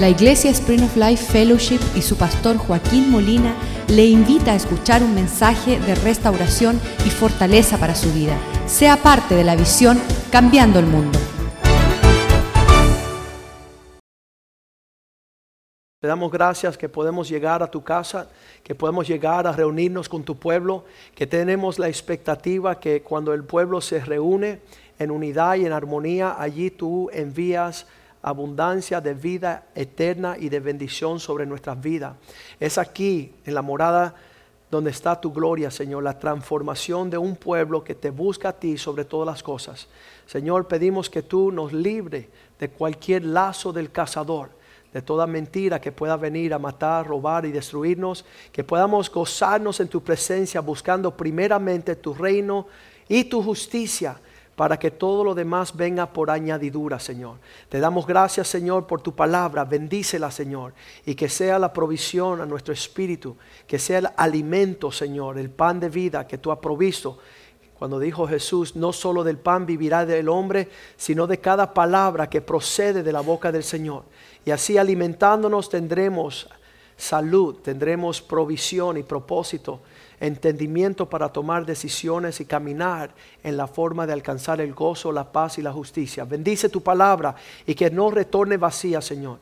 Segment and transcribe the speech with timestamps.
[0.00, 3.54] La Iglesia Spring of Life Fellowship y su pastor Joaquín Molina
[3.86, 8.34] le invita a escuchar un mensaje de restauración y fortaleza para su vida.
[8.64, 10.00] Sea parte de la visión
[10.32, 11.18] Cambiando el Mundo.
[16.00, 18.30] Te damos gracias que podemos llegar a tu casa,
[18.64, 23.44] que podemos llegar a reunirnos con tu pueblo, que tenemos la expectativa que cuando el
[23.44, 24.60] pueblo se reúne
[24.98, 27.84] en unidad y en armonía, allí tú envías
[28.22, 32.16] abundancia de vida eterna y de bendición sobre nuestras vidas.
[32.58, 34.14] Es aquí, en la morada,
[34.70, 38.78] donde está tu gloria, Señor, la transformación de un pueblo que te busca a ti
[38.78, 39.88] sobre todas las cosas.
[40.26, 42.28] Señor, pedimos que tú nos libre
[42.58, 44.50] de cualquier lazo del cazador,
[44.92, 49.88] de toda mentira que pueda venir a matar, robar y destruirnos, que podamos gozarnos en
[49.88, 52.66] tu presencia buscando primeramente tu reino
[53.08, 54.20] y tu justicia
[54.60, 57.38] para que todo lo demás venga por añadidura, Señor.
[57.70, 59.64] Te damos gracias, Señor, por tu palabra.
[59.64, 60.74] Bendícela, Señor,
[61.06, 65.80] y que sea la provisión a nuestro espíritu, que sea el alimento, Señor, el pan
[65.80, 67.16] de vida que tú has provisto.
[67.78, 72.42] Cuando dijo Jesús, no solo del pan vivirá el hombre, sino de cada palabra que
[72.42, 74.04] procede de la boca del Señor.
[74.44, 76.50] Y así alimentándonos tendremos
[77.00, 79.80] salud, tendremos provisión y propósito
[80.20, 83.10] entendimiento para tomar decisiones y caminar
[83.42, 86.24] en la forma de alcanzar el gozo, la paz y la justicia.
[86.24, 87.34] Bendice tu palabra
[87.66, 89.38] y que no retorne vacía, Señor.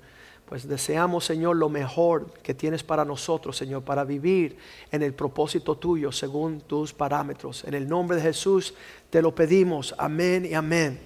[0.49, 4.57] Pues deseamos, Señor, lo mejor que tienes para nosotros, Señor, para vivir
[4.91, 7.65] en el propósito tuyo según tus parámetros.
[7.65, 8.73] En el nombre de Jesús
[9.11, 9.95] te lo pedimos.
[9.99, 10.99] Amén y amén.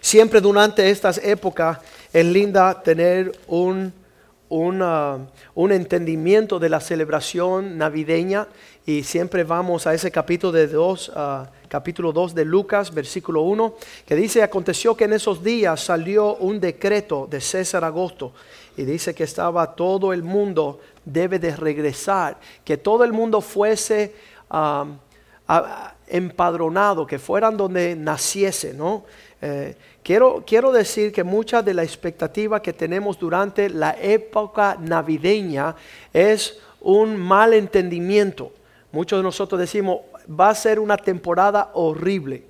[0.00, 1.80] Siempre durante estas épocas
[2.12, 3.92] es linda tener un
[4.56, 8.46] un entendimiento de la celebración navideña
[8.86, 13.74] y siempre vamos a ese capítulo de dos, ah, capítulo 2 de Lucas, versículo 1,
[14.06, 18.32] que dice, aconteció que en esos días salió un decreto de César Agosto
[18.76, 24.14] y dice que estaba todo el mundo debe de regresar, que todo el mundo fuese
[26.06, 29.04] empadronado, que fueran donde naciese, ¿no?
[29.42, 35.74] Eh, quiero, quiero decir que mucha de la expectativa que tenemos durante la época navideña
[36.12, 38.52] es un mal entendimiento.
[38.92, 42.44] Muchos de nosotros decimos, va a ser una temporada horrible.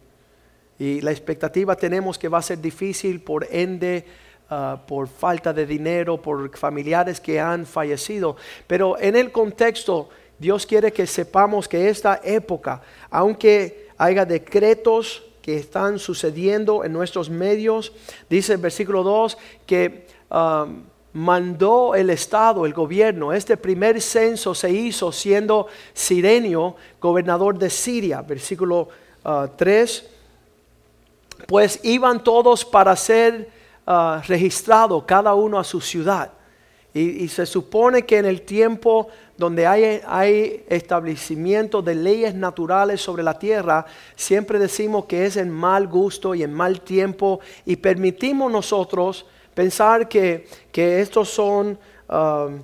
[0.79, 4.05] Y la expectativa tenemos que va a ser difícil por ende,
[4.51, 8.37] ah, por falta de dinero, por familiares que han fallecido.
[8.67, 15.59] Pero en el contexto, Dios quiere que sepamos que esta época, aunque haya decretos que
[15.59, 17.93] están sucediendo en nuestros medios.
[18.31, 23.31] Dice el versículo 2 que um, mandó el Estado, el gobierno.
[23.31, 28.23] Este primer censo se hizo siendo Sirenio, gobernador de Siria.
[28.23, 28.89] Versículo
[29.57, 30.03] 3.
[30.03, 33.51] Uh, pues iban todos para ser
[33.87, 36.33] uh, registrados, cada uno a su ciudad.
[36.95, 43.23] y se supone que en el tiempo donde hay, hay establecimiento de leyes naturales sobre
[43.23, 43.85] la tierra,
[44.15, 50.09] siempre decimos que es en mal gusto y en mal tiempo y permitimos nosotros pensar
[50.09, 51.79] que, estos son,
[52.09, 52.63] um,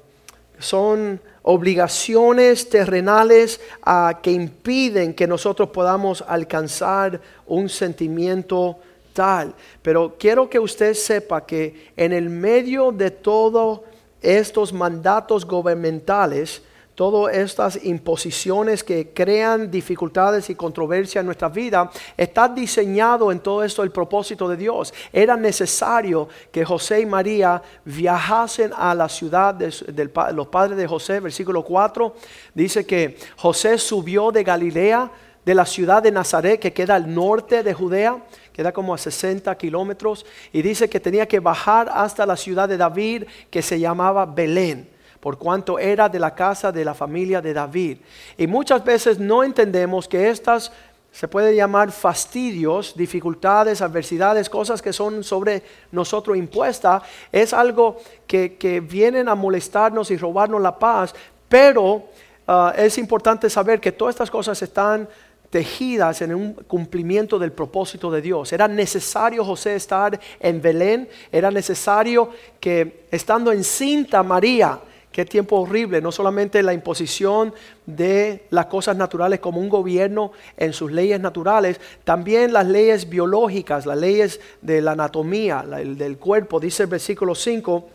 [0.59, 8.79] son obligaciones terrenales uh, que impiden que nosotros podamos alcanzar un sentimiento
[9.13, 9.55] tal.
[9.83, 13.85] Pero quiero que usted sepa que en el medio de todo
[14.21, 16.63] estos mandatos gubernamentales,
[16.95, 23.65] todas estas imposiciones que crean dificultades y controversia en nuestra vida, está diseñado en todo
[23.65, 24.93] esto el propósito de Dios.
[25.11, 31.21] Era necesario que José y María viajasen a la ciudad de, los padres de José,
[31.21, 32.15] versículo 4,
[32.53, 35.11] dice que José subió de Galilea,
[35.43, 39.57] de la ciudad de Nazaret, que queda al norte de Judea, queda como a 60
[39.57, 44.27] kilómetros, y dice que tenía que bajar hasta la ciudad de David, que se llamaba
[44.27, 44.89] Belén,
[45.21, 47.99] por cuanto era de la casa de la familia de David.
[48.39, 50.73] Y muchas veces no entendemos que estas
[51.13, 58.57] se puede llamar fastidios, dificultades, adversidades, cosas que son sobre nosotros impuestas, es algo que,
[58.57, 61.15] que vienen a molestarnos y robarnos la paz,
[61.49, 62.05] pero
[62.47, 65.09] ah, es importante saber que todas estas cosas están
[65.51, 68.53] tejidas en un cumplimiento del propósito de Dios.
[68.53, 72.31] Era necesario José estar en Belén, era necesario
[72.61, 74.81] que estando en cinta María,
[75.11, 77.53] qué tiempo horrible, no solamente la imposición
[77.85, 83.87] de las cosas naturales como un gobierno en sus leyes naturales, también las leyes biológicas,
[83.87, 87.91] las leyes de la anatomía, del cuerpo, dice el versículo 5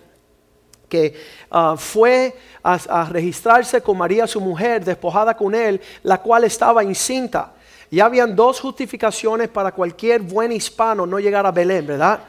[0.87, 1.13] que
[1.51, 7.53] ah, fue a, registrarse con María su mujer, despojada con él, la cual estaba incinta.
[7.91, 12.19] Y habían dos justificaciones para cualquier buen hispano no llegar a Belén, ¿verdad?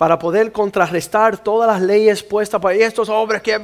[0.00, 3.60] Para poder contrarrestar todas las leyes puestas por estos hombres que...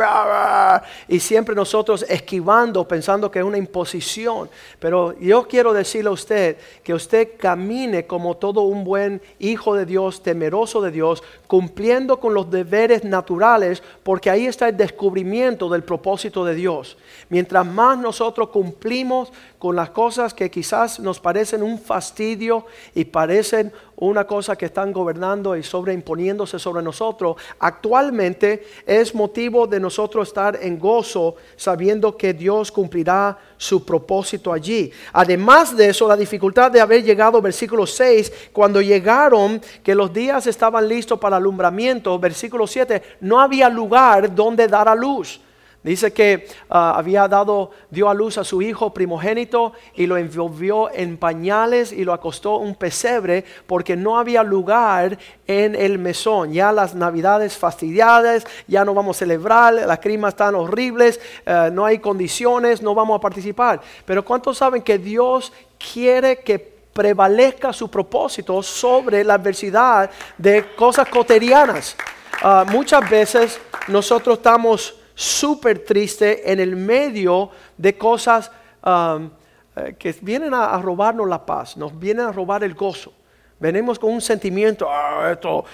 [1.09, 4.51] Y siempre nosotros esquivando, pensando que es una imposición.
[4.79, 9.87] Pero yo quiero decirle a usted que usted camine como todo un buen hijo de
[9.87, 15.85] Dios, temeroso de Dios, cumpliendo con los deberes naturales, porque ahí está el descubrimiento del
[15.85, 16.99] propósito de Dios.
[17.31, 23.73] Mientras más nosotros cumplimos con las cosas que quizás nos parecen un fastidio y parecen
[23.97, 30.59] una cosa que están gobernando y sobreimponiéndose sobre nosotros, actualmente es motivo de nosotros estar
[30.61, 34.93] en gozo sabiendo que Dios cumplirá su propósito allí.
[35.13, 40.47] Además de eso, la dificultad de haber llegado, versículo 6, cuando llegaron, que los días
[40.47, 45.41] estaban listos para alumbramiento, versículo 7, no había lugar donde dar a luz.
[45.87, 50.93] Dice que ah, había dado, dio a luz a su hijo primogénito y lo envolvió
[50.93, 55.17] en pañales y lo acostó un pesebre porque no había lugar
[55.47, 56.53] en el mesón.
[56.53, 61.85] Ya las navidades fastidiadas, ya no vamos a celebrar, las crimas están horribles, eh, no
[61.85, 63.81] hay condiciones, no vamos a participar.
[64.05, 71.09] Pero ¿cuántos saben que Dios quiere que prevalezca su propósito sobre la adversidad de cosas
[71.09, 71.95] cotidianas?
[72.43, 78.53] Ah, muchas veces nosotros estamos súper triste en el medio de cosas
[78.85, 79.31] um,
[79.75, 83.13] eh, que vienen a, robarnos la paz, nos vienen a robar el gozo.
[83.59, 85.65] Venimos con un sentimiento, ah, esto,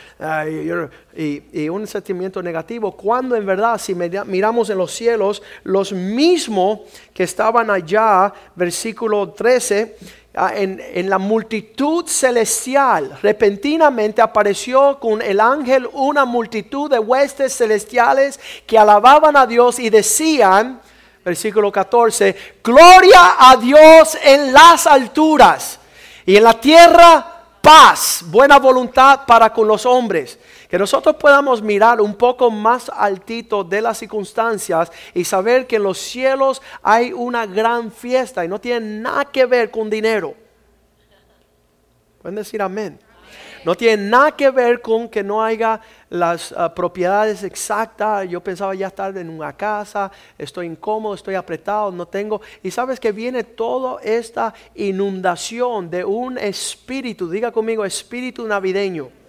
[1.17, 7.25] y, un sentimiento negativo, cuando en verdad si miramos en los cielos, los mismos que
[7.25, 9.97] estaban allá, versículo 13,
[10.34, 18.40] Ah, en, la multitud celestial, repentinamente apareció con el ángel una multitud de huestes celestiales
[18.67, 20.81] que alababan a Dios y decían,
[21.23, 22.34] versículo 14,
[22.64, 25.79] gloria a Dios en las alturas
[26.25, 30.38] y en la tierra paz, buena voluntad para con los hombres.
[30.73, 35.83] Que nosotros podamos mirar un poco más altito de las circunstancias y saber que en
[35.83, 40.33] los cielos hay una gran fiesta y no tiene nada que ver con dinero.
[42.23, 42.99] Pueden decir amén.
[43.67, 45.79] No tiene nada que ver con que no haya
[46.09, 48.27] las ah, propiedades exactas.
[48.31, 52.41] Yo pensaba ya estar en una casa, estoy incómodo, estoy apretado, no tengo.
[52.63, 59.21] Y sabes que viene toda esta inundación de un espíritu, diga conmigo, espíritu navideño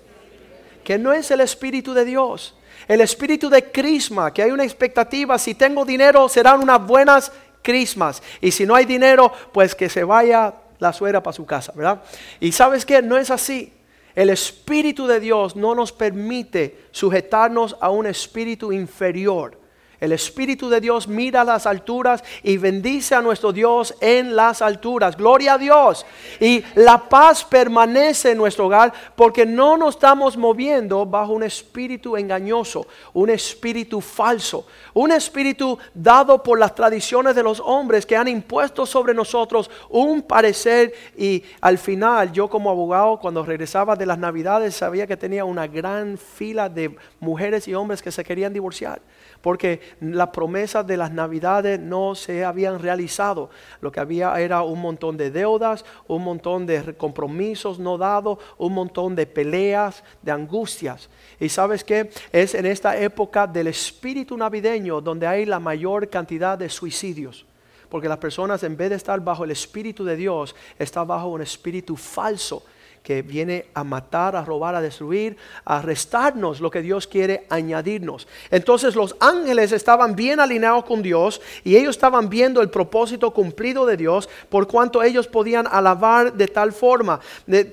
[0.83, 2.55] que no es el Espíritu de Dios.
[2.87, 7.31] El Espíritu de Crisma, que hay una expectativa, si tengo dinero serán unas buenas
[7.61, 8.21] crismas.
[8.41, 12.03] Y si no hay dinero, pues que se vaya la suegra para su casa, ¿verdad?
[12.39, 13.73] Y sabes que no es así.
[14.15, 19.62] El Espíritu de Dios no nos permite sujetarnos a un espíritu inferior.
[20.03, 24.61] El Espíritu de Dios mira a las alturas y bendice a nuestro Dios en las
[24.61, 25.15] alturas.
[25.15, 26.05] Gloria a Dios.
[26.41, 32.17] Y la paz permanece en nuestro hogar porque no nos estamos moviendo bajo un espíritu
[32.17, 38.27] engañoso, un espíritu falso, un espíritu dado por las tradiciones de los hombres que han
[38.27, 44.17] impuesto sobre nosotros un parecer y al final yo como abogado cuando regresaba de las
[44.17, 49.01] navidades sabía que tenía una gran fila de mujeres y hombres que se querían divorciar
[49.43, 53.49] porque las promesas de las navidades no se habían realizado.
[53.81, 58.73] Lo que había era un montón de deudas, un montón de compromisos no dados, un
[58.73, 61.09] montón de peleas, de angustias.
[61.39, 62.09] Y sabes qué?
[62.31, 67.45] Es en esta época del espíritu navideño donde hay la mayor cantidad de suicidios.
[67.89, 71.41] Porque las personas en vez de estar bajo el espíritu de Dios, están bajo un
[71.41, 72.63] espíritu falso
[73.03, 78.27] que viene a matar, a robar, a destruir, a restarnos lo que Dios quiere añadirnos.
[78.49, 83.85] Entonces los ángeles estaban bien alineados con Dios y ellos estaban viendo el propósito cumplido
[83.85, 87.19] de Dios por cuanto ellos podían alabar de tal forma.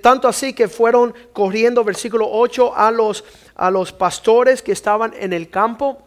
[0.03, 5.33] Tanto así que fueron corriendo, versículo 8, a los, a los pastores que estaban en
[5.33, 6.03] el campo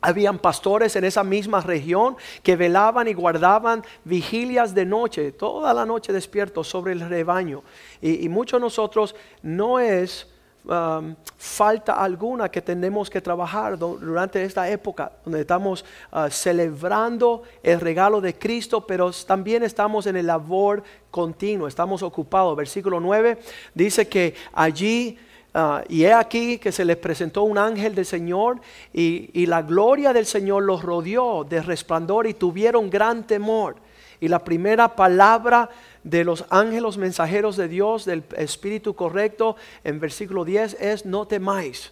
[0.00, 5.86] habían pastores en esa misma región que velaban y guardaban vigilias de noche, toda la
[5.86, 7.62] noche despiertos sobre el rebaño.
[8.00, 10.28] Y, muchos de nosotros no es
[10.64, 17.80] um, falta alguna que tenemos que trabajar durante esta época, donde estamos uh, celebrando el
[17.80, 22.56] regalo de Cristo, pero también estamos en el labor continuo, estamos ocupados.
[22.56, 23.38] Versículo 9
[23.74, 25.18] dice que allí
[25.58, 28.60] Ah, y he aquí que se les presentó un ángel del Señor
[28.92, 33.76] y, y la gloria del Señor los rodeó de resplandor y tuvieron gran temor.
[34.20, 35.70] Y la primera palabra
[36.04, 41.90] de los ángeles mensajeros de Dios, del Espíritu correcto, en versículo 10 es no temáis.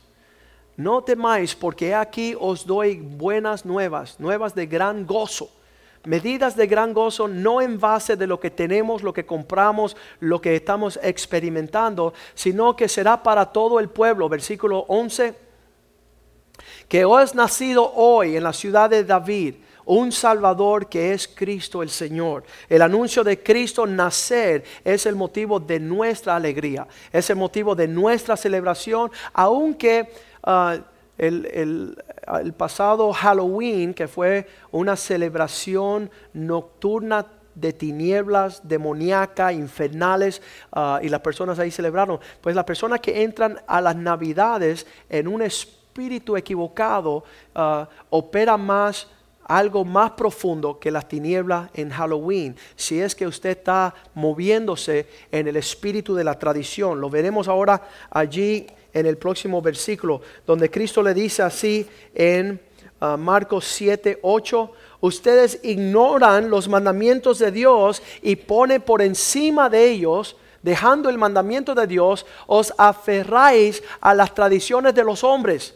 [0.76, 5.48] No temáis porque aquí os doy buenas nuevas, nuevas de gran gozo
[6.04, 10.40] medidas de gran gozo no en base de lo que tenemos, lo que compramos, lo
[10.40, 14.28] que estamos experimentando, sino que será para todo el pueblo.
[14.28, 15.34] Versículo 11,
[16.88, 19.54] que es nacido hoy en la ciudad de David
[19.86, 22.44] un Salvador que es Cristo el Señor.
[22.68, 27.88] El anuncio de Cristo nacer es el motivo de nuestra alegría, es el motivo de
[27.88, 30.10] nuestra celebración, aunque...
[30.42, 30.78] Ah,
[31.18, 31.96] el,
[32.56, 40.42] pasado Halloween, que fue una celebración nocturna de tinieblas demoníacas, infernales,
[40.72, 42.18] ah, y las personas ahí celebraron.
[42.40, 47.22] Pues las personas que entran a las navidades en un espíritu equivocado,
[47.54, 49.06] uh, opera más
[49.46, 52.56] algo más profundo que las tinieblas en Halloween.
[52.76, 57.82] Si es que usted está moviéndose en el espíritu de la tradición, lo veremos ahora
[58.10, 62.60] allí en el próximo versículo, donde Cristo le dice así en
[63.00, 69.90] ah, Marcos 7, 8, ustedes ignoran los mandamientos de Dios y ponen por encima de
[69.90, 75.74] ellos, dejando el mandamiento de Dios, os aferráis a las tradiciones de los hombres.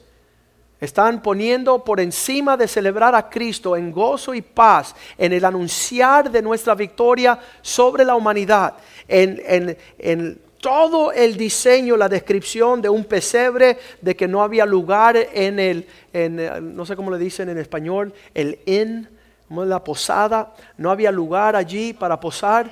[0.81, 6.31] Están poniendo por encima de celebrar a Cristo en gozo y paz, en el anunciar
[6.31, 8.75] de nuestra victoria sobre la humanidad,
[9.09, 14.67] en, en, en todo el diseño, la descripción de un pesebre, de que no había
[14.67, 19.09] lugar en el, en, no sé cómo le dicen en español, el inn,
[19.51, 22.71] la posada, no había lugar allí para posar,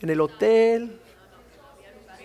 [0.00, 0.98] en el hotel,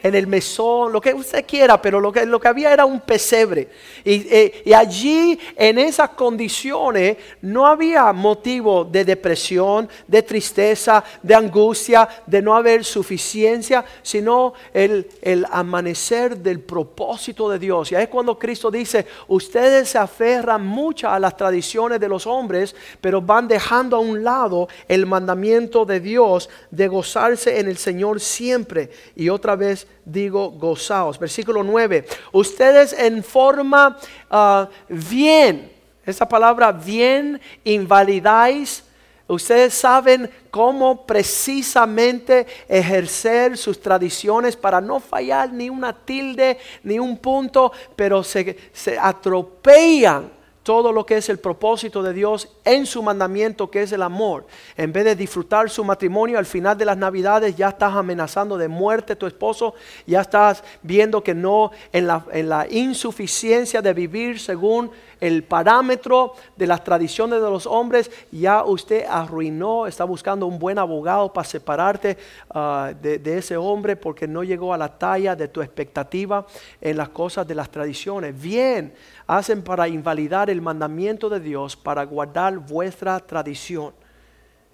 [0.03, 3.00] en el mesón, lo que usted quiera, pero lo que, lo que había era un
[3.00, 3.69] pesebre.
[4.03, 11.33] Y, eh, y, allí, en esas condiciones, no había motivo de depresión, de tristeza, de
[11.33, 17.91] angustia, de no haber suficiencia, sino el, el amanecer del propósito de Dios.
[17.91, 22.27] Y ahí es cuando Cristo dice, ustedes se aferran mucho a las tradiciones de los
[22.27, 27.77] hombres, pero van dejando a un lado el mandamiento de Dios de gozarse en el
[27.77, 28.89] Señor siempre.
[29.15, 31.20] Y otra vez digo gozaos.
[31.20, 33.98] Versículo 9, ustedes en forma
[34.30, 35.72] ah, bien,
[36.06, 38.84] esa palabra bien invalidáis.
[39.26, 47.18] Ustedes saben cómo precisamente ejercer sus tradiciones para no fallar ni una tilde, ni un
[47.18, 50.30] punto, pero se, se atropellan
[50.63, 54.48] todo lo que es el propósito de Dios en su mandamiento que es el amor.
[54.77, 58.70] En vez de disfrutar su matrimonio al final de las navidades ya estás amenazando de
[58.70, 59.75] muerte a tu esposo,
[60.08, 64.89] ya estás viendo que no en la, en la insuficiencia de vivir según
[65.20, 70.77] el parámetro de las tradiciones de los hombres, ya usted arruinó, está buscando un buen
[70.77, 72.17] abogado para separarte
[72.50, 76.46] ah, de, de, ese hombre porque no llegó a la talla de tu expectativa
[76.82, 78.39] en las cosas de las tradiciones.
[78.39, 78.93] Bien,
[79.27, 83.94] hacen para invalidar el mandamiento de Dios, para guardar vuestra tradición.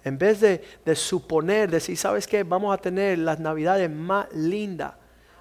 [0.04, 2.42] En vez de, de suponer, decir, ¿sabes qué?
[2.42, 4.94] Vamos a tener las navidades más lindas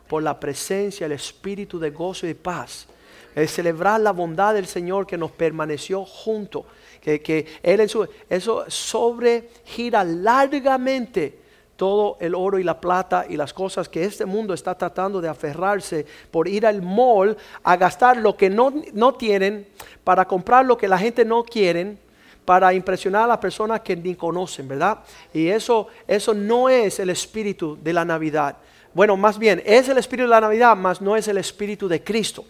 [0.08, 2.88] por la presencia, el espíritu de gozo y paz.
[3.36, 6.66] Es celebrar la bondad del Señor que nos permaneció junto.
[7.00, 11.49] Que, que Él en su, eso sobregira largamente
[11.80, 15.30] todo el oro y la plata y las cosas que este mundo está tratando de
[15.30, 19.66] aferrarse por ir al mall a gastar lo que no, no tienen
[20.04, 21.96] para comprar lo que la gente no quiere
[22.44, 25.00] para impresionar a las personas que ni conocen, ¿verdad?
[25.34, 28.58] Y eso, eso no es el espíritu de la Navidad.
[28.94, 32.04] Bueno, más bien es el espíritu de la Navidad, mas no es el espíritu de
[32.04, 32.44] Cristo.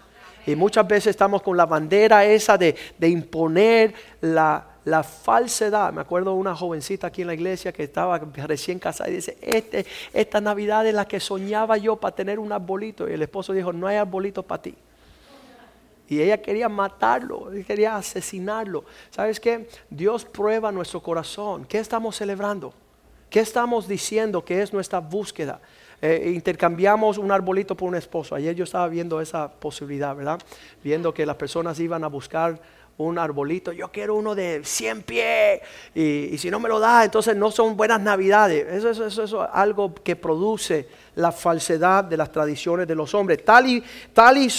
[0.47, 5.93] Y muchas veces estamos con la bandera esa de, de imponer la, la falsedad.
[5.93, 9.37] Me acuerdo de una jovencita aquí en la iglesia que estaba recién casada y dice,
[9.41, 13.09] este, esta Navidad es la que soñaba yo para tener un arbolito.
[13.09, 14.75] Y el esposo dijo, no hay arbolito para ti.
[16.09, 18.83] Y ella quería matarlo, quería asesinarlo.
[19.11, 19.69] ¿Sabes qué?
[19.91, 21.65] Dios prueba nuestro corazón.
[21.65, 22.73] ¿Qué estamos celebrando?
[23.29, 25.61] ¿Qué estamos diciendo que es nuestra búsqueda?
[26.01, 28.33] Eh, intercambiamos un arbolito por un esposo.
[28.33, 30.39] Ayer yo estaba viendo esa posibilidad, ¿verdad?
[30.83, 32.59] Viendo que las personas iban a buscar
[32.99, 35.61] un arbolito, yo quiero uno de 100 pies
[35.95, 38.67] y, si no me lo da, entonces no son buenas navidades.
[38.67, 43.43] Eso, eso, eso, es algo que produce la falsedad de las tradiciones de los hombres.
[43.43, 44.49] Tal y, tal y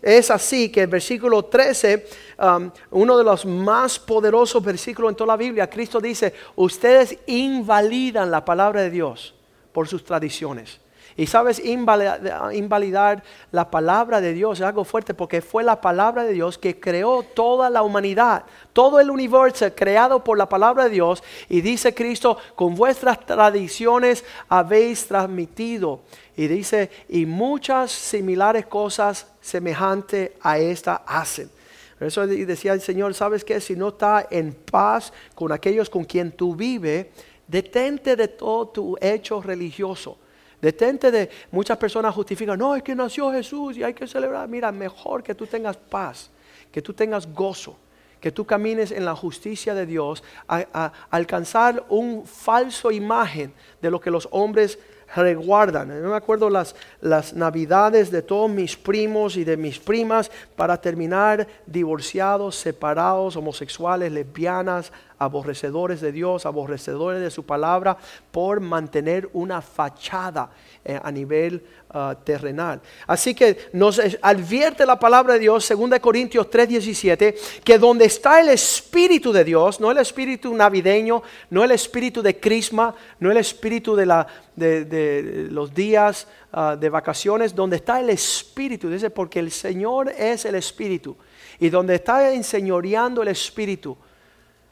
[0.00, 2.06] es así que el versículo 13,
[2.38, 8.30] um, uno de los más poderosos versículos en toda la Biblia, Cristo dice, ustedes invalidan
[8.30, 9.34] la palabra de Dios
[9.72, 10.83] por sus tradiciones.
[11.16, 16.32] Y sabes, invalidar la palabra de Dios es algo fuerte porque fue la palabra de
[16.32, 21.22] Dios que creó toda la humanidad, todo el universo creado por la palabra de Dios.
[21.48, 26.00] Y dice Cristo, con vuestras tradiciones habéis transmitido.
[26.36, 31.48] Y dice, y muchas similares cosas semejantes a esta hacen.
[31.96, 33.60] Por eso decía el Señor, ¿sabes qué?
[33.60, 37.06] Si no está en paz con aquellos con quien tú vives,
[37.46, 40.18] detente de todo tu hecho religioso.
[40.64, 44.48] Detente de muchas personas justifican, no, es que nació Jesús y hay que celebrar.
[44.48, 46.30] Mira, mejor que tú tengas paz,
[46.72, 47.76] que tú tengas gozo,
[48.18, 53.52] que tú camines en la justicia de Dios, a, alcanzar un falso imagen
[53.82, 54.78] de lo que los hombres
[55.14, 55.88] reguardan.
[56.02, 60.80] Yo me acuerdo las, las navidades de todos mis primos y de mis primas para
[60.80, 67.96] terminar divorciados, separados, homosexuales, lesbianas, aborrecedores de Dios, aborrecedores de su palabra,
[68.30, 70.50] por mantener una fachada
[70.84, 72.80] eh, a nivel ah, terrenal.
[73.06, 78.48] Así que nos advierte la palabra de Dios, 2 Corintios 3:17, que donde está el
[78.48, 83.94] Espíritu de Dios, no el Espíritu navideño, no el Espíritu de Crisma, no el Espíritu
[83.94, 89.50] de, la, de, los días ah, de vacaciones, donde está el Espíritu, dice, porque el
[89.50, 91.16] Señor es el Espíritu.
[91.60, 93.96] Y donde está enseñoreando el Espíritu,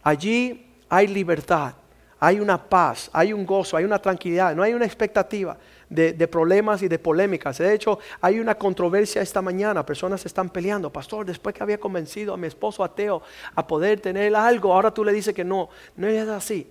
[0.03, 1.75] allí hay libertad,
[2.21, 5.57] hay una paz, hay un gozo, hay una tranquilidad, no hay una expectativa
[5.89, 7.59] de, problemas y de polémicas.
[7.59, 12.33] De hecho, hay una controversia esta mañana, personas están peleando, pastor, después que había convencido
[12.33, 13.23] a mi esposo ateo
[13.55, 16.71] a poder tener algo, ahora tú le dices que no, no es así.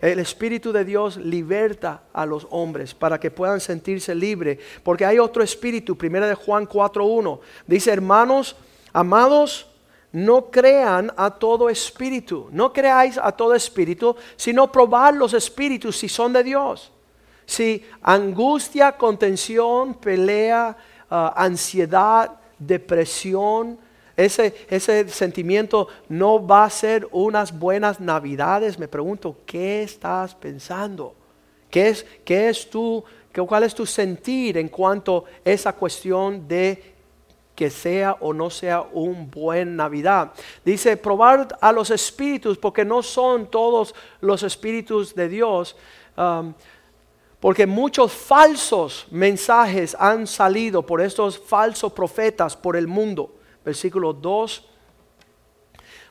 [0.00, 5.18] El Espíritu de Dios liberta a los hombres para que puedan sentirse libres, porque hay
[5.18, 8.56] otro espíritu, primera de Juan 4.1, dice, hermanos,
[8.92, 9.69] amados,
[10.12, 16.08] no crean a todo espíritu, no creáis a todo espíritu, sino probad los espíritus si
[16.08, 16.92] son de Dios.
[17.46, 20.76] Si angustia, contención, pelea,
[21.10, 23.78] ah, ansiedad, depresión,
[24.16, 31.14] ese, ese sentimiento no va a ser unas buenas navidades, me pregunto, ¿qué estás pensando?
[31.70, 33.02] ¿Qué es, qué es tu,
[33.46, 36.94] cuál es tu sentir en cuanto a esa cuestión de
[37.60, 40.32] que sea o no sea un buen Navidad.
[40.64, 45.76] Dice, probar a los espíritus, porque no son todos los espíritus de Dios.
[46.16, 46.54] Um,
[47.38, 53.34] porque muchos falsos mensajes han salido por estos falsos profetas por el mundo.
[53.62, 54.64] Versículo 2.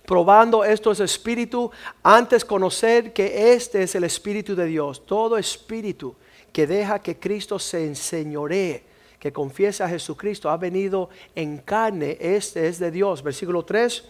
[0.06, 1.72] Probando estos espíritus,
[2.04, 5.04] antes conocer que este es el espíritu de Dios.
[5.04, 6.16] Todo espíritu
[6.54, 8.89] que deja que Cristo se enseñoree
[9.20, 13.22] que confiesa a Jesucristo ha venido en carne, este es de Dios.
[13.22, 14.04] Versículo 3.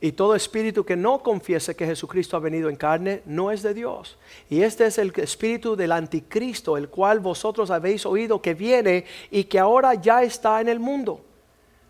[0.00, 3.74] Y todo espíritu que no confiese que Jesucristo ha venido en carne no es de
[3.74, 4.18] Dios.
[4.48, 9.44] Y este es el espíritu del anticristo, el cual vosotros habéis oído que viene y
[9.44, 11.24] que ahora ya está en el mundo.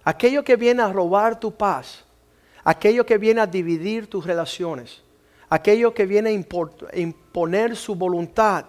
[0.05, 2.05] Aquello que viene a robar tu paz,
[2.63, 5.03] aquello que viene a dividir tus relaciones,
[5.49, 8.67] aquello que viene a imponer su voluntad,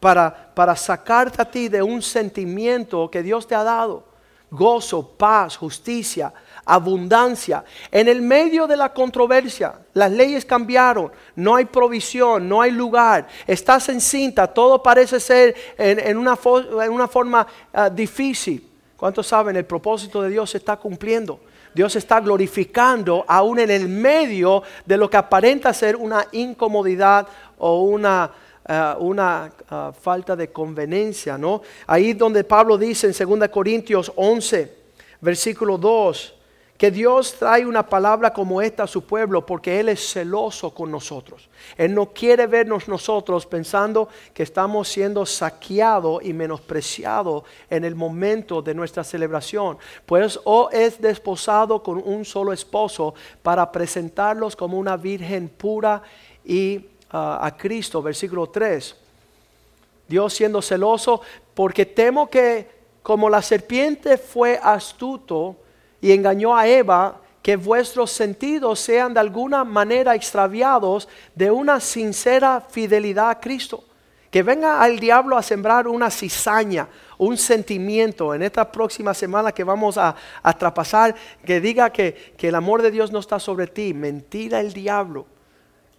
[0.00, 4.08] para, para sacarte a ti de un sentimiento que Dios te ha dado.
[4.50, 6.32] Gozo, paz, justicia,
[6.64, 7.62] abundancia.
[7.92, 13.28] En el medio de la controversia, las leyes cambiaron, no hay provisión, no hay lugar,
[13.46, 16.36] estás encinta, todo parece ser en, una,
[16.82, 18.66] en una, forma ah, difícil.
[18.96, 19.54] ¿Cuántos saben?
[19.54, 21.40] El propósito de Dios se está cumpliendo.
[21.72, 27.82] Dios está glorificando aún en el medio de lo que aparenta ser una incomodidad o
[27.82, 28.30] una
[28.72, 31.60] eh, una eh, falta de conveniencia, ¿no?
[31.88, 34.72] Ahí donde Pablo dice en 2 Corintios 11,
[35.20, 36.34] versículo 2,
[36.78, 40.88] que Dios trae una palabra como esta a su pueblo porque Él es celoso con
[40.88, 41.48] nosotros.
[41.76, 48.62] Él no quiere vernos nosotros pensando que estamos siendo saqueados y menospreciados en el momento
[48.62, 49.78] de nuestra celebración.
[50.06, 56.02] Pues o es desposado con un solo esposo para presentarlos como una virgen pura
[56.44, 58.96] y a Cristo, versículo 3.
[60.10, 61.20] Dios siendo celoso,
[61.54, 65.56] porque temo que como la serpiente fue astuto
[66.00, 72.60] y engañó a Eva, que vuestros sentidos sean de alguna manera extraviados de una sincera
[72.60, 73.84] fidelidad a Cristo.
[74.30, 79.64] Que venga al diablo a sembrar una cizaña, un sentimiento en esta próxima semana que
[79.64, 80.84] vamos a, a
[81.44, 83.94] que diga que, que el amor de Dios no está sobre ti.
[83.94, 85.26] Mentira el diablo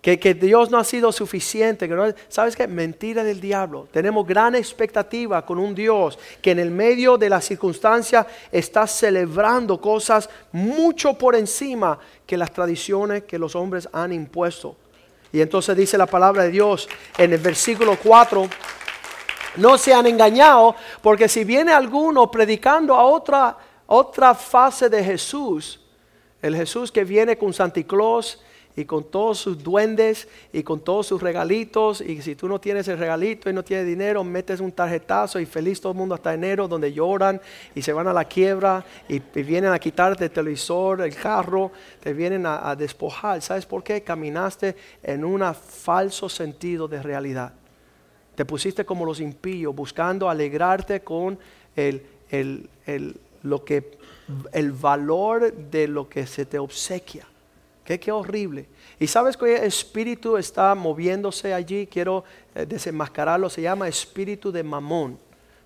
[0.01, 1.87] que, Dios no ha sido suficiente.
[1.87, 2.67] Que ¿Sabes qué?
[2.67, 3.87] Mentira del diablo.
[3.91, 9.79] Tenemos gran expectativa con un Dios que en el medio de la circunstancia está celebrando
[9.79, 14.75] cosas mucho por encima que las tradiciones que los hombres han impuesto.
[15.31, 18.49] Y entonces dice la palabra de Dios en el versículo 4.
[19.57, 25.79] No se han engañado, porque si viene alguno predicando a otra, otra fase de Jesús,
[26.41, 28.41] el Jesús que viene con Santa Claus
[28.75, 32.01] y con todos sus duendes y con todos sus regalitos.
[32.01, 35.45] Y si tú no tienes el regalito y no tienes dinero, metes un tarjetazo y
[35.45, 37.41] feliz todo el mundo hasta enero, donde lloran
[37.75, 42.13] y se van a la quiebra y, vienen a quitarte el televisor, el carro, te
[42.13, 43.41] vienen a, a despojar.
[43.41, 44.01] ¿Sabes por qué?
[44.01, 47.53] Caminaste en un falso sentido de realidad.
[48.35, 51.37] Te pusiste como los impíos, buscando alegrarte con
[51.75, 52.69] el,
[53.43, 53.97] lo que,
[54.53, 57.27] el valor de lo que se te obsequia.
[57.83, 58.67] Qué, qué horrible.
[58.99, 65.17] Y sabes que espíritu está moviéndose allí, quiero eh, desenmascararlo, se llama espíritu de mamón.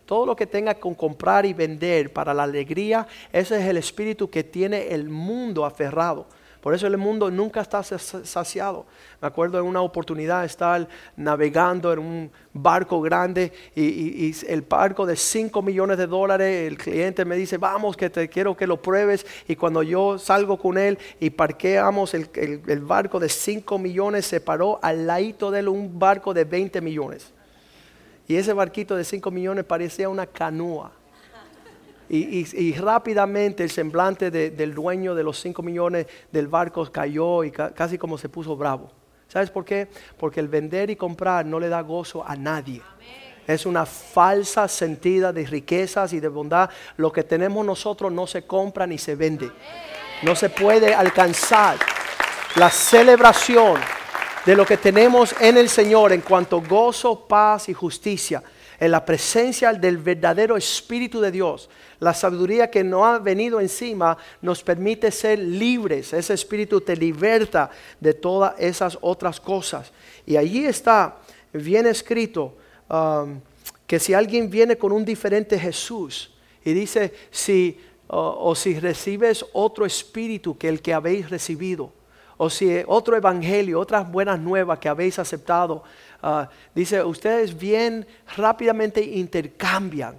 [0.06, 4.30] Todo lo que tenga con comprar y vender para la alegría, ese es el espíritu
[4.30, 6.28] que tiene el mundo aferrado.
[6.66, 8.88] Por eso el mundo nunca está saciado.
[9.22, 15.16] Me acuerdo en una oportunidad estar navegando en un barco grande y, el barco de
[15.16, 19.28] 5 millones de dólares, el cliente me dice, vamos que te quiero que lo pruebes.
[19.48, 24.42] Y cuando yo salgo con él y parqueamos el, el barco de 5 millones, se
[24.42, 27.32] paró al ladito de él un barco de 20 millones.
[28.28, 30.92] Y ese barquito de 5 millones parecía una canoa.
[32.08, 37.98] Y, rápidamente el semblante del dueño de los 5 millones del barco cayó y casi
[37.98, 38.92] como se puso bravo.
[39.28, 39.88] ¿Sabes por qué?
[40.18, 42.82] Porque el vender y comprar no le da gozo a nadie.
[43.48, 46.70] Es una falsa sentida de riquezas y de bondad.
[46.98, 49.52] Lo que tenemos nosotros no se compra ni se vende.
[50.22, 51.78] No se puede alcanzar
[52.56, 53.80] la celebración
[54.46, 58.44] de lo que tenemos en el Señor en cuanto gozo, paz y justicia
[58.80, 64.18] en la presencia del verdadero Espíritu de Dios, la sabiduría que no ha venido encima
[64.42, 66.14] nos permite ser libres.
[66.14, 69.92] Ese Espíritu te liberta de todas esas otras cosas.
[70.26, 71.18] Y allí está
[71.54, 72.56] bien escrito
[72.90, 73.40] um,
[73.88, 76.34] que si alguien viene con un diferente Jesús
[76.64, 81.92] y dice, si, o si recibes otro Espíritu que el que habéis recibido,
[82.38, 85.84] o si otro evangelio, otras buenas nuevas que habéis aceptado,
[86.28, 88.04] Ah, dice, ustedes bien
[88.36, 90.16] rápidamente intercambian.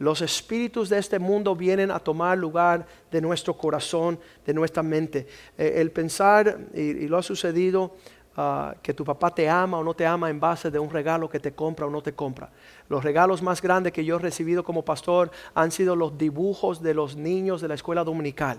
[0.00, 5.28] Los espíritus de este mundo vienen a tomar lugar de nuestro corazón, de nuestra mente.
[5.56, 7.94] Eh, el pensar, y, lo ha sucedido,
[8.36, 11.28] ah, que tu papá te ama o no te ama en base de un regalo
[11.28, 12.50] que te compra o no te compra.
[12.88, 16.94] Los regalos más grandes que yo he recibido como pastor han sido los dibujos de
[16.94, 18.58] los niños de la escuela dominical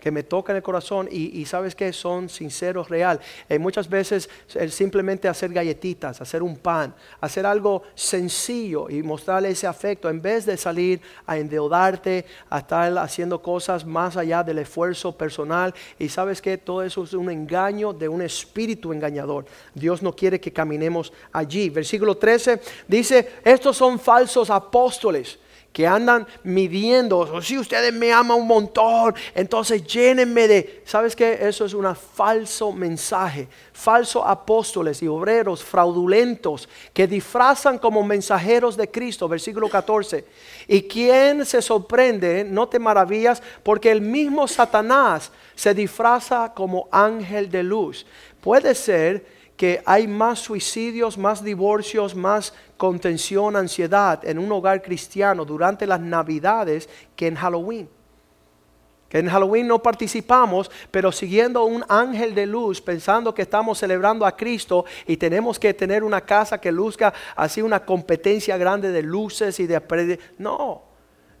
[0.00, 3.20] que me tocan el corazón y, sabes que son sinceros, real.
[3.48, 4.28] Eh, muchas veces
[4.70, 10.46] simplemente hacer galletitas, hacer un pan, hacer algo sencillo y mostrarle ese afecto en vez
[10.46, 15.74] de salir a endeudarte, a estar haciendo cosas más allá del esfuerzo personal.
[15.98, 19.46] Y sabes que todo eso es un engaño de un espíritu engañador.
[19.74, 21.70] Dios no quiere que caminemos allí.
[21.70, 25.38] Versículo 13 dice, estos son falsos apóstoles
[25.76, 31.38] que andan midiendo, oh, si ustedes me aman un montón, entonces llénenme de, ¿sabes qué?
[31.38, 38.90] Eso es un falso mensaje, falsos apóstoles y obreros fraudulentos que disfrazan como mensajeros de
[38.90, 40.24] Cristo, versículo 14.
[40.66, 47.50] Y quien se sorprende, no te maravillas, porque el mismo Satanás se disfraza como ángel
[47.50, 48.06] de luz.
[48.40, 55.44] Puede ser que hay más suicidios, más divorcios, más contención, ansiedad en un hogar cristiano
[55.44, 57.88] durante las navidades que en Halloween.
[59.08, 64.26] Que en Halloween no participamos, pero siguiendo un ángel de luz, pensando que estamos celebrando
[64.26, 69.02] a Cristo y tenemos que tener una casa que luzca así una competencia grande de
[69.02, 70.18] luces y de...
[70.38, 70.82] No,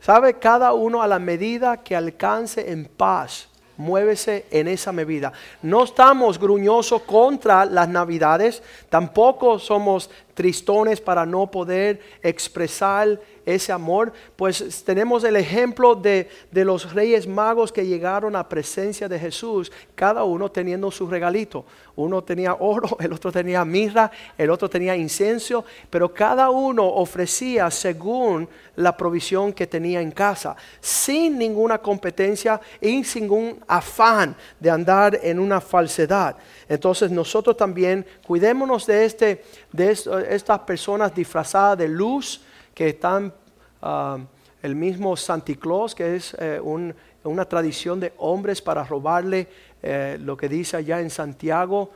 [0.00, 5.32] sabe cada uno a la medida que alcance en paz muévese en esa medida.
[5.62, 14.12] No estamos gruñosos contra las navidades, tampoco somos tristones para no poder expresar ese amor,
[14.34, 20.24] pues tenemos el ejemplo de, los reyes magos que llegaron a presencia de Jesús, cada
[20.24, 21.64] uno teniendo su regalito.
[21.94, 27.70] Uno tenía oro, el otro tenía mirra, el otro tenía incienso, pero cada uno ofrecía
[27.70, 34.70] según la provisión que tenía en casa, sin ninguna competencia y sin ningún afán de
[34.70, 36.36] andar en una falsedad.
[36.68, 39.92] Entonces nosotros también cuidémonos de, este, de
[40.30, 42.42] estas personas disfrazadas de luz,
[42.76, 43.32] que están,
[43.80, 44.18] ah,
[44.60, 49.48] el mismo Santa Claus, que es eh, una tradición de hombres para robarle
[49.82, 51.90] eh, lo que dice allá en Santiago,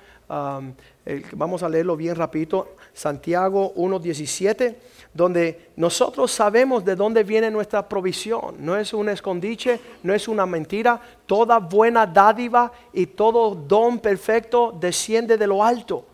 [1.33, 4.77] vamos a leerlo bien rapidito, Santiago 1.17,
[5.13, 8.55] donde nosotros sabemos de dónde viene nuestra provisión.
[8.61, 11.01] No es un escondiche, no es una mentira.
[11.27, 16.07] Toda buena dádiva y todo don perfecto desciende de lo alto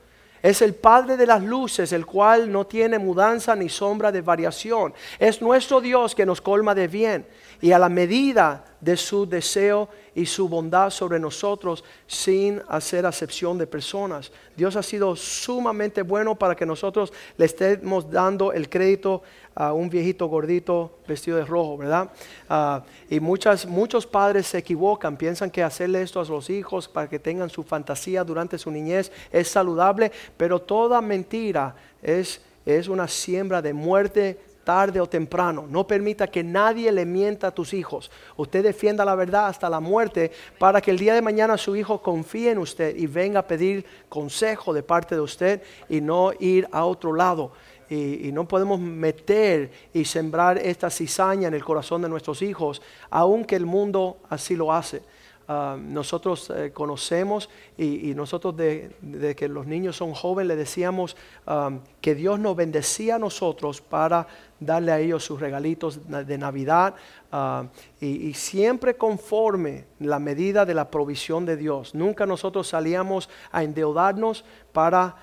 [0.46, 4.94] es el Padre de las luces, el cual no tiene mudanza ni sombra de variación.
[5.18, 7.26] Es nuestro Dios que nos colma de bien
[7.60, 13.58] y a la medida de su deseo y su bondad sobre nosotros sin hacer acepción
[13.58, 14.30] de personas.
[14.56, 19.24] Dios ha sido sumamente bueno para que nosotros le estemos dando el crédito
[19.56, 22.12] a un viejito gordito vestido de rojo, ¿verdad?
[22.48, 27.08] Ah, y muchas, muchos padres se equivocan, piensan que hacerle esto a los hijos para
[27.08, 33.08] que tengan su fantasía durante su niñez es saludable, pero toda mentira es, es una
[33.08, 35.64] siembra de muerte tarde o temprano.
[35.70, 38.10] No permita que nadie le mienta a tus hijos.
[38.36, 42.02] Usted defienda la verdad hasta la muerte para que el día de mañana su hijo
[42.02, 46.66] confíe en usted y venga a pedir consejo de parte de usted y no ir
[46.72, 47.52] a otro lado.
[47.88, 53.54] Y, no podemos meter y sembrar esta cizaña en el corazón de nuestros hijos, aunque
[53.54, 55.02] el mundo así lo hace.
[55.48, 57.48] Ah, nosotros eh, conocemos
[57.78, 58.90] y, nosotros de,
[59.36, 64.26] que los niños son jóvenes le decíamos ah, que Dios nos bendecía a nosotros para
[64.60, 66.94] darle a ellos sus regalitos de Navidad
[67.32, 67.64] ah,
[68.00, 71.94] y, siempre conforme la medida de la provisión de Dios.
[71.94, 75.16] Nunca nosotros salíamos a endeudarnos para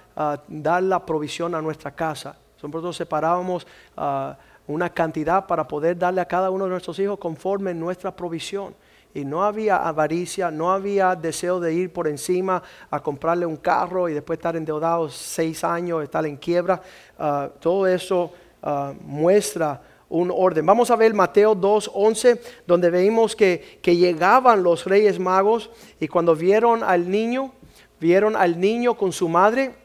[0.47, 2.37] dar la provisión a nuestra casa.
[2.61, 3.67] Nosotros separábamos
[4.67, 8.75] una cantidad para poder darle a cada uno de nuestros hijos conforme nuestra provisión
[9.13, 14.09] y no había avaricia, no había deseo de ir por encima a comprarle un carro
[14.09, 16.81] y después estar endeudado seis años, estar en quiebra.
[17.19, 18.31] Ah, todo eso
[18.63, 20.65] ah, muestra un orden.
[20.65, 26.35] Vamos a ver Mateo 2.11, donde vemos que, que llegaban los reyes magos y cuando
[26.35, 27.51] vieron al niño,
[27.99, 29.75] vieron al niño con su madre,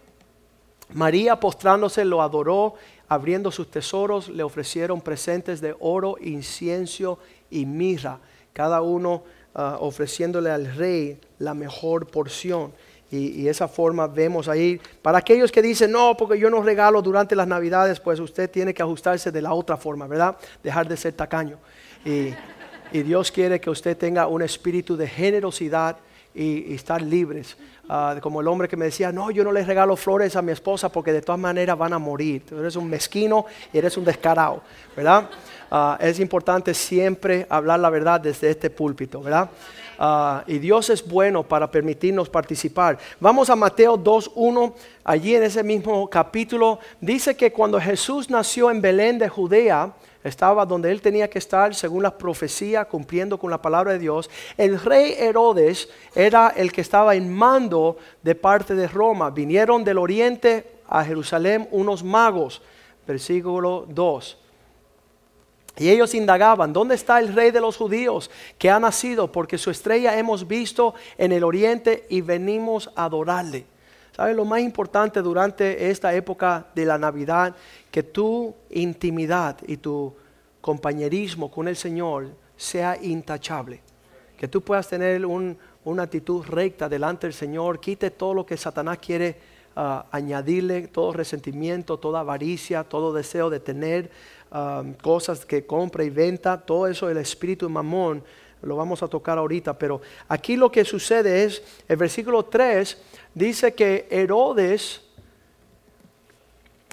[0.91, 2.75] María postrándose lo adoró,
[3.09, 7.19] abriendo sus tesoros, le ofrecieron presentes de oro, incienso
[7.51, 8.21] y mirra
[8.53, 9.23] cada uno
[9.55, 12.73] ah, ofreciéndole al rey la mejor porción.
[13.11, 14.81] Y, esa forma vemos ahí.
[15.01, 18.75] Para aquellos que dicen, no, porque yo no regalo durante las navidades, pues usted tiene
[18.75, 20.37] que ajustarse de la otra forma, ¿verdad?
[20.63, 21.59] Dejar de ser tacaño.
[22.05, 25.97] Y Dios quiere que usted tenga un espíritu de generosidad
[26.35, 27.57] y, estar libres.
[27.89, 30.53] Ah, como el hombre que me decía, no, yo no le regalo flores a mi
[30.53, 32.45] esposa porque de todas maneras van a morir.
[32.47, 34.63] Tú eres un mezquino y eres un descarado,
[34.95, 35.29] ¿verdad?
[35.71, 39.51] Ah, es importante siempre hablar la verdad desde este púlpito, ¿verdad?
[39.99, 42.99] Ah, y Dios es bueno para permitirnos participar.
[43.19, 48.81] Vamos a Mateo 2.1, allí en ese mismo capítulo, dice que cuando Jesús nació en
[48.81, 49.93] Belén de Judea,
[50.25, 54.29] estaba donde él tenía que estar según la profecía, cumpliendo con la palabra de Dios.
[54.57, 59.31] El rey Herodes era el que estaba en mando de parte de Roma.
[59.31, 62.63] Vinieron del oriente a Jerusalén unos magos,
[63.07, 64.39] versículo 2
[65.79, 69.31] y ellos indagaban, ¿dónde está el rey de los judíos que ha nacido?
[69.31, 73.65] Porque su estrella hemos visto en el oriente y venimos a adorarle.
[74.19, 77.55] ¿Sabes lo más importante durante esta época de la Navidad?
[77.89, 80.13] Que tu intimidad y tu
[80.61, 83.81] compañerismo con el Señor sea intachable.
[84.37, 87.79] Que tú puedas tener una actitud recta delante del Señor.
[87.79, 89.37] Quite todo lo que Satanás quiere
[89.77, 94.11] ah, añadirle, todo resentimiento, toda avaricia, todo deseo de tener
[94.51, 98.25] Um, cosas que compra y venta, todo eso el espíritu mamón,
[98.63, 102.99] lo vamos a tocar ahorita, pero aquí lo que sucede es, el versículo 3
[103.35, 105.03] dice que Herodes,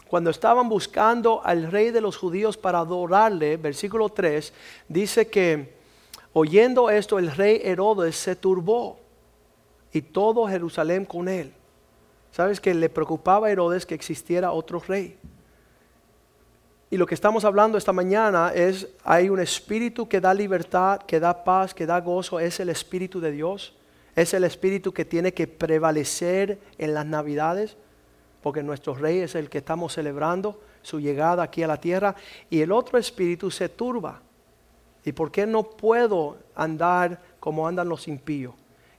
[0.07, 4.53] cuando estaban buscando al rey de los judíos para adorarle, versículo 3,
[4.87, 5.73] dice que
[6.33, 8.99] oyendo esto el rey Herodes se turbó
[9.91, 11.53] y todo Jerusalén con él.
[12.31, 15.17] ¿Sabes que le preocupaba a Herodes que existiera otro rey?
[16.89, 21.19] Y lo que estamos hablando esta mañana es, hay un espíritu que da libertad, que
[21.19, 23.75] da paz, que da gozo, es el espíritu de Dios.
[24.15, 27.75] Es el espíritu que tiene que prevalecer en las navidades,
[28.41, 32.15] porque nuestro rey es el que estamos celebrando, su llegada aquí a la tierra,
[32.49, 34.21] y el otro espíritu se turba.
[35.03, 38.53] ¿Y por qué no puedo andar como andan los impíos?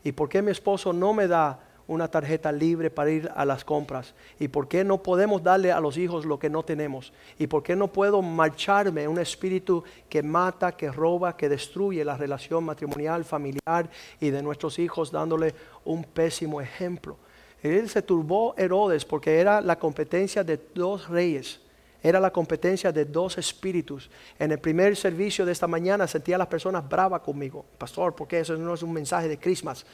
[0.05, 3.64] ¿Y por qué mi esposo no me da una tarjeta libre para ir a las
[3.64, 4.14] compras?
[4.38, 7.12] ¿Y por qué no podemos darle a los hijos lo que no tenemos?
[7.38, 12.16] ¿Y por qué no puedo marcharme un espíritu que mata, que roba, que destruye la
[12.16, 17.16] relación matrimonial, familiar y de nuestros hijos dándole un pésimo ejemplo?
[17.62, 21.61] Él se turbó Herodes porque era la competencia de dos reyes.
[22.03, 24.09] Era la competencia de dos espíritus.
[24.38, 27.64] En el primer servicio de esta mañana sentía a las personas bravas conmigo.
[27.79, 29.85] Pastor, porque eso no es un mensaje de Christmas.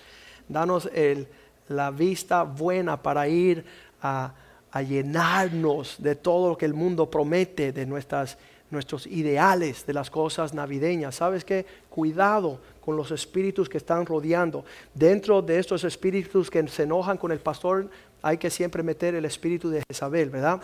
[0.48, 1.26] Danos el,
[1.68, 3.64] la vista buena para ir
[4.00, 4.34] a,
[4.88, 8.38] llenarnos de todo lo que el mundo promete, de nuestras,
[8.70, 11.16] nuestros ideales, de las cosas navideñas.
[11.16, 11.66] ¿Sabes qué?
[11.90, 14.64] Cuidado con los espíritus que están rodeando.
[14.94, 17.90] Dentro de estos espíritus que se enojan con el pastor,
[18.22, 20.60] hay que siempre meter el espíritu de Jezabel, ¿verdad?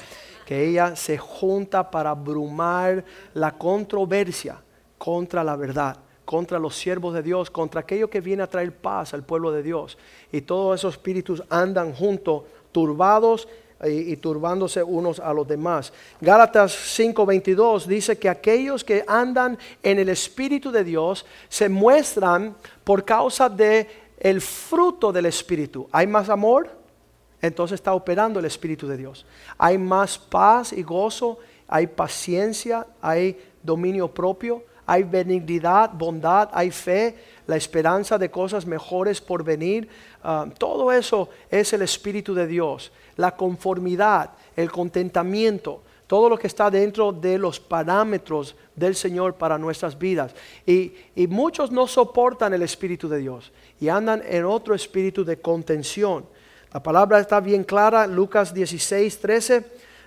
[0.47, 4.63] Que ella se junta para abrumar la controversia
[4.97, 9.15] contra la verdad contra los siervos de Dios, contra aquello que viene a traer paz
[9.15, 9.97] al pueblo de Dios.
[10.31, 13.49] Y todos esos espíritus andan juntos, turbados
[13.83, 15.91] y, turbándose unos a los demás.
[16.21, 23.07] Gálatas 5:22 dice que aquellos que andan en el Espíritu de Dios se muestran por
[23.07, 23.89] causa de
[24.19, 25.89] el fruto del Espíritu.
[25.93, 26.69] ¿Hay más amor?
[27.41, 29.25] Entonces está operando el Espíritu de Dios.
[29.57, 37.15] Hay más paz y gozo, hay paciencia, hay dominio propio, hay benignidad, bondad, hay fe,
[37.47, 39.87] la esperanza de cosas mejores por venir.
[40.25, 42.91] Ah, todo eso es el Espíritu de Dios.
[43.17, 49.59] La conformidad, el contentamiento, todo lo que está dentro de los parámetros del Señor para
[49.59, 50.35] nuestras vidas.
[50.65, 55.39] Y, y, muchos no soportan el Espíritu de Dios y andan en otro espíritu de
[55.39, 56.25] contención.
[56.73, 59.67] La palabra está bien clara, Lucas 16, 13,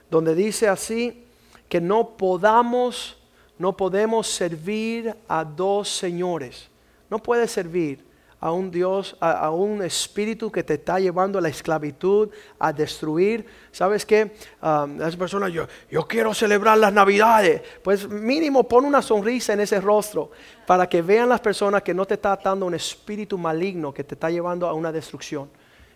[0.09, 1.23] donde dice así,
[1.69, 3.20] que no podamos
[3.61, 6.67] no podemos servir a dos señores.
[7.11, 8.03] No puedes servir
[8.39, 13.45] a un Dios, a, un espíritu que te está llevando a la esclavitud, a destruir.
[13.71, 14.31] ¿Sabes qué?
[14.63, 17.61] Um, esa persona, yo, yo quiero celebrar las navidades.
[17.83, 20.31] Pues mínimo pon una sonrisa en ese rostro
[20.65, 24.15] para que vean las personas que no te está atando un espíritu maligno que te
[24.15, 25.47] está llevando a una destrucción.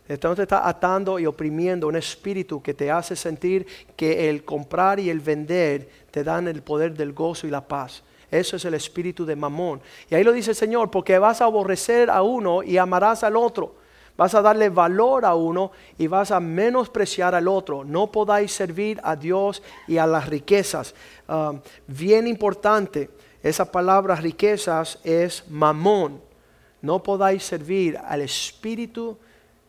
[0.07, 5.09] Entonces está atando y oprimiendo un espíritu que te hace sentir que el comprar y
[5.09, 8.01] el vender te dan el poder del gozo y la paz.
[8.31, 9.81] Eso es el espíritu de Mamón.
[10.09, 13.35] Y ahí lo dice el Señor, porque vas a aborrecer a uno y amarás al
[13.35, 13.75] otro.
[14.15, 17.83] Vas a darle valor a uno y vas a menospreciar al otro.
[17.83, 20.95] No podáis servir a Dios y a las riquezas.
[21.27, 21.51] Ah,
[21.85, 23.09] bien importante,
[23.43, 26.21] esa palabra riquezas es mamón.
[26.81, 29.17] No podáis servir al espíritu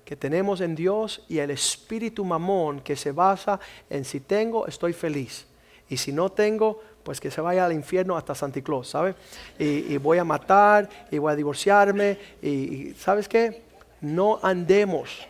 [0.04, 3.58] que tenemos en Dios y el espíritu mamón que se basa
[3.90, 5.44] en si tengo, estoy feliz.
[5.88, 9.14] Y si no tengo, pues que se vaya al infierno hasta Santa Claus, ¿sabes?
[9.58, 13.62] Y, voy a matar, y voy a divorciarme, y, ¿sabes qué?
[14.00, 15.26] No andemos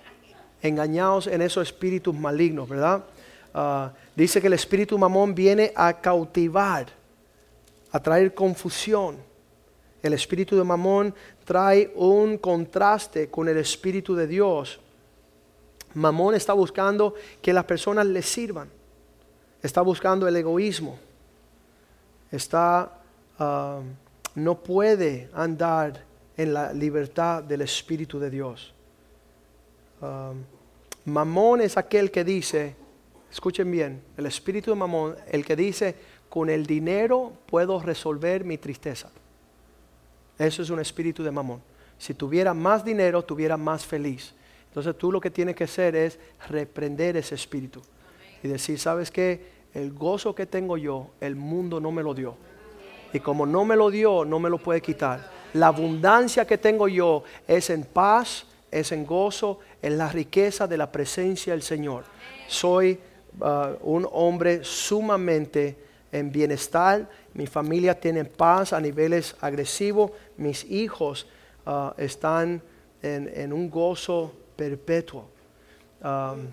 [0.62, 3.04] engañados en esos espíritus malignos, ¿verdad?
[3.52, 6.86] Ah, dice que el espíritu mamón viene a cautivar,
[7.92, 9.16] a traer confusión.
[10.02, 11.14] El espíritu de mamón
[11.44, 14.80] trae un contraste con el Espíritu de Dios.
[15.94, 18.68] Mamón está buscando que las personas le sirvan.
[19.62, 20.98] Está buscando el egoísmo.
[22.30, 23.00] Está,
[23.38, 23.80] ah,
[24.34, 26.04] no puede andar
[26.36, 28.74] en la libertad del Espíritu de Dios.
[30.02, 30.32] Ah,
[31.04, 32.76] mamón es aquel que dice,
[33.30, 35.94] escuchen bien, el Espíritu de Mamón, el que dice,
[36.28, 39.10] con el dinero puedo resolver mi tristeza.
[40.38, 41.62] Eso es un espíritu de mamón.
[41.96, 44.34] Si tuviera más dinero, tuviera más feliz.
[44.68, 46.18] Entonces tú lo que tienes que hacer es
[46.50, 47.80] reprender ese espíritu
[48.42, 49.56] y decir, ¿sabes qué?
[49.74, 52.36] El gozo que tengo yo, el mundo no me lo dio.
[53.12, 55.30] Y como no me lo dio, no me lo puede quitar.
[55.54, 60.76] La abundancia que tengo yo es en paz, es en gozo, en la riqueza de
[60.76, 62.04] la presencia del Señor.
[62.48, 62.98] Soy
[63.40, 65.76] uh, un hombre sumamente
[66.12, 71.26] en bienestar, mi familia tiene paz a niveles agresivos, mis hijos
[71.66, 72.62] uh, están
[73.02, 75.28] en, un gozo perpetuo.
[76.02, 76.46] Um,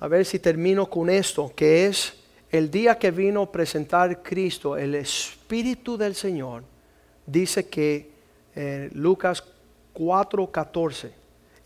[0.00, 2.14] a ver si termino con esto, que es
[2.50, 6.64] el día que vino a presentar Cristo, el Espíritu del Señor,
[7.26, 8.10] dice que
[8.54, 9.44] en Lucas
[9.94, 11.12] 4:14,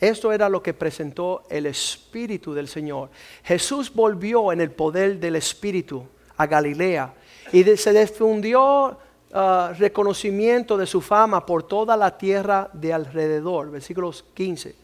[0.00, 3.08] esto era lo que presentó el Espíritu del Señor.
[3.44, 6.04] Jesús volvió en el poder del Espíritu
[6.36, 7.14] a Galilea
[7.52, 13.70] y se difundió uh, reconocimiento de su fama por toda la tierra de alrededor.
[13.70, 14.83] Versículos 15.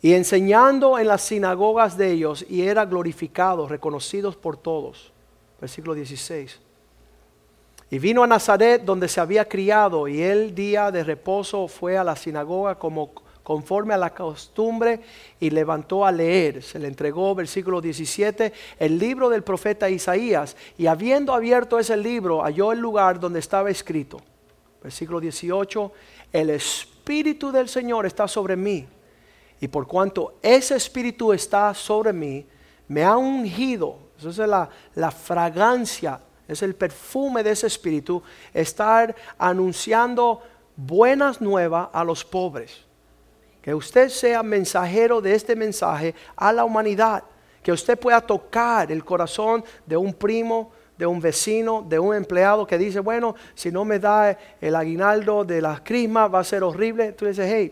[0.00, 5.12] Y enseñando en las sinagogas de ellos y era glorificado, reconocidos por todos.
[5.60, 6.60] Versículo 16.
[7.90, 12.04] Y vino a Nazaret donde se había criado y el día de reposo fue a
[12.04, 15.00] la sinagoga como conforme a la costumbre
[15.40, 16.62] y levantó a leer.
[16.62, 22.42] Se le entregó, versículo 17, el libro del profeta Isaías y habiendo abierto ese libro
[22.42, 24.20] halló el lugar donde estaba escrito.
[24.82, 25.92] Versículo 18,
[26.30, 28.86] el Espíritu del Señor está sobre mí
[29.60, 32.46] y por cuanto ese Espíritu está sobre mí,
[32.86, 34.38] me ha ungido, esa es
[34.94, 38.22] la, fragancia, es el perfume de ese Espíritu,
[38.54, 40.42] estar anunciando
[40.76, 42.88] buenas nuevas a los pobres
[43.68, 47.22] que usted sea mensajero de este mensaje a la humanidad.
[47.62, 52.66] Que usted pueda tocar el corazón de un primo, de un vecino, de un empleado
[52.66, 56.62] que dice, bueno, si no me da el aguinaldo de la crisma va a ser
[56.62, 57.12] horrible.
[57.12, 57.70] Tú dices, hey,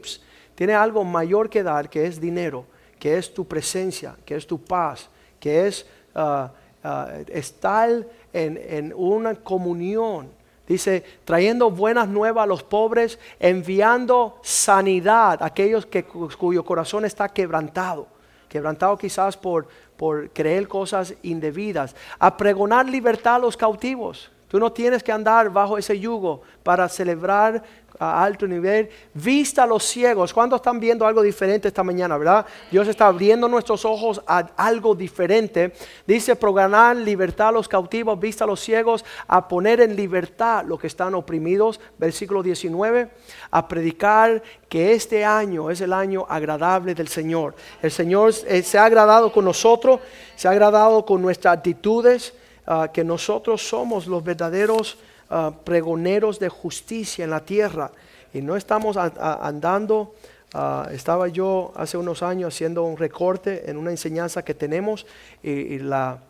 [0.57, 2.65] tiene algo mayor que dar, que es dinero,
[2.99, 6.49] que es tu presencia, que es tu paz, que es uh,
[6.85, 7.89] uh, estar
[8.33, 10.35] en, en una comunión.
[10.67, 17.29] Dice, trayendo buenas nuevas a los pobres, enviando sanidad a aquellos que, cuyo corazón está
[17.29, 18.09] quebrantado,
[18.49, 24.33] quebrantado quizás por, por creer cosas indebidas, a pregonar libertad a los cautivos.
[24.49, 27.63] Tú no tienes que andar bajo ese yugo para celebrar
[27.99, 28.89] a alto nivel.
[29.15, 30.33] Vista a los ciegos.
[30.33, 32.47] ¿Cuántos están viendo algo diferente esta mañana, verdad?
[32.71, 35.73] Dios está abriendo nuestros ojos a algo diferente.
[36.07, 40.81] Dice programar libertad a los cautivos, vista a los ciegos, a poner en libertad los
[40.81, 41.81] que están oprimidos.
[41.99, 43.11] Versículo 19.
[43.51, 47.55] A predicar que este año es el año agradable del Señor.
[47.83, 50.01] El Señor eh, se ha agradado con nosotros,
[50.35, 52.35] se ha agradado con nuestras actitudes,
[52.67, 57.91] ah, que nosotros somos los verdaderos Ah, pregoneros de justicia en la tierra.
[58.33, 60.14] Y no estamos andando,
[60.55, 65.05] ah, estaba yo hace unos años haciendo un recorte en una enseñanza que tenemos
[65.43, 66.20] y, la,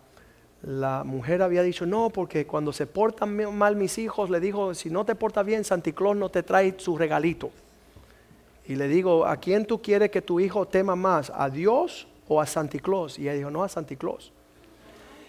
[0.62, 4.88] la, mujer había dicho, no, porque cuando se portan mal mis hijos, le dijo, si
[4.88, 7.51] no te porta bien, Santa Claus no te trae su regalito.
[8.66, 11.30] Y le digo, ¿a quién tú quieres que tu hijo tema más?
[11.34, 13.18] ¿A Dios o a Santa Claus?
[13.18, 14.32] Y ella dijo, no, a Santa Claus.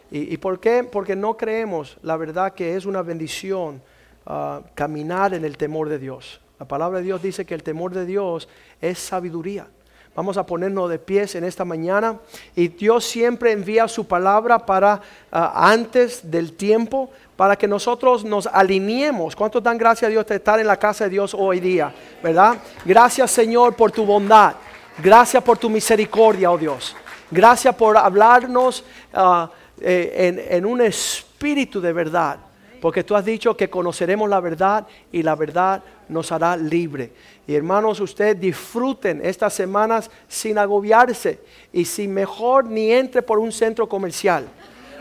[0.10, 0.84] ¿Y, por qué?
[0.84, 3.82] Porque no creemos la verdad que es una bendición
[4.26, 6.40] ah, caminar en el temor de Dios.
[6.60, 8.48] La palabra de Dios dice que el temor de Dios
[8.82, 9.68] es sabiduría.
[10.16, 12.18] Vamos a ponernos de pies en esta mañana
[12.56, 15.02] y Dios siempre envía su palabra para
[15.32, 19.36] ah, antes del tiempo para que nosotros nos alineemos.
[19.36, 21.94] ¿Cuánto dan gracias a Dios de estar en la casa de Dios hoy día?
[22.24, 22.58] ¿Verdad?
[22.86, 24.56] Gracias Señor por tu bondad.
[25.04, 26.96] Gracias por tu misericordia, oh Dios.
[27.30, 28.84] Gracias por hablarnos.
[29.14, 29.48] Uh,
[29.82, 32.40] eh, en, un espíritu de verdad.
[32.82, 37.12] Porque tú has dicho que conoceremos la verdad y la verdad nos hará libre.
[37.48, 41.40] Y hermanos, ustedes disfruten estas semanas sin agobiarse
[41.74, 44.48] y sin mejor ni entre por un centro comercial.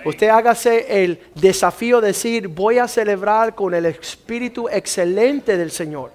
[0.06, 6.12] Usted hágase el desafío de decir, voy a celebrar con el espíritu excelente del Señor.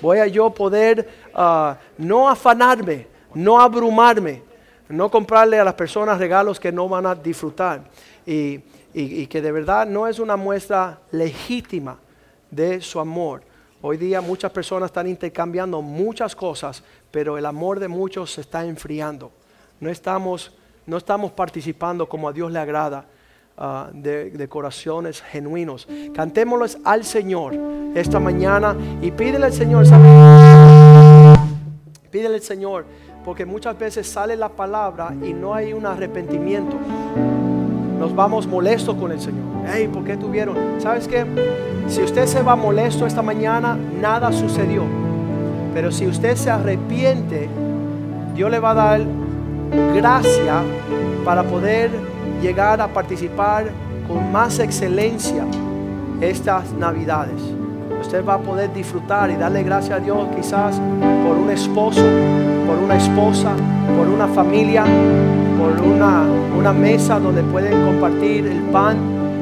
[0.00, 4.42] Voy a yo poder ah, no afanarme, no abrumarme,
[4.96, 7.82] no comprarle a las personas regalos que no van a disfrutar
[8.26, 8.60] y,
[9.26, 11.98] que de verdad no es una muestra legítima
[12.50, 13.42] de su amor.
[13.82, 18.64] Hoy día muchas personas están intercambiando muchas cosas, pero el amor de muchos se está
[18.64, 19.32] enfriando.
[19.80, 20.52] No estamos,
[20.86, 23.06] no estamos participando como a Dios le agrada.
[23.56, 25.86] Ah, de, corazones genuinos.
[26.12, 27.54] Cantémosles al Señor
[27.94, 29.84] esta mañana y pídele al Señor,
[32.10, 32.84] Pídele al Señor
[33.24, 36.76] porque muchas veces sale la palabra y no hay un arrepentimiento.
[37.98, 39.44] Nos vamos molestos con el Señor.
[39.66, 40.56] Hey, ¿por qué tuvieron?
[40.78, 41.24] ¿Sabes qué?
[41.88, 44.84] Si usted se va molesto esta mañana, nada sucedió.
[45.72, 47.48] Pero si usted se arrepiente,
[48.34, 49.00] Dios le va a dar
[49.94, 50.62] gracia
[51.24, 51.90] para poder
[52.42, 53.70] llegar a participar
[54.06, 55.44] con más excelencia
[56.20, 57.40] estas navidades.
[58.00, 60.78] Usted va a poder disfrutar y darle gracias a Dios quizás
[61.26, 62.02] por un esposo,
[62.66, 63.52] por una esposa,
[63.96, 64.84] por una familia,
[65.58, 66.22] por una,
[66.56, 68.96] una mesa donde pueden compartir el pan.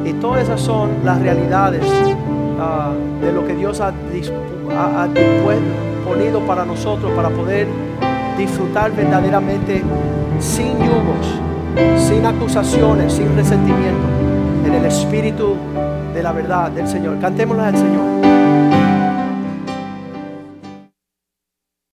[0.04, 1.84] Y todas esas son las realidades
[2.60, 5.08] ah, de lo que Dios ha, ha,
[6.46, 7.66] para nosotros para poder
[8.36, 9.82] disfrutar verdaderamente
[10.38, 11.40] sin yugos,
[11.96, 14.06] sin acusaciones, sin resentimiento,
[14.66, 15.56] en el espíritu
[16.14, 17.18] de la verdad del Señor.
[17.20, 18.71] Cantémosla al Señor.